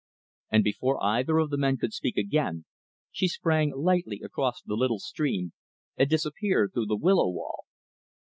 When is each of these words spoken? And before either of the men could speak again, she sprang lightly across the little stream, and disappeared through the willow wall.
And 0.51 0.63
before 0.63 0.99
either 1.03 1.37
of 1.37 1.51
the 1.51 1.59
men 1.59 1.77
could 1.77 1.93
speak 1.93 2.17
again, 2.17 2.65
she 3.11 3.27
sprang 3.27 3.69
lightly 3.77 4.19
across 4.23 4.59
the 4.63 4.73
little 4.73 4.97
stream, 4.97 5.53
and 5.95 6.09
disappeared 6.09 6.71
through 6.73 6.87
the 6.87 6.97
willow 6.97 7.29
wall. 7.29 7.65